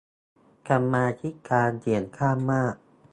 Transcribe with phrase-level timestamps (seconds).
[0.67, 2.75] กรรมาธิการเสียงข้างมาก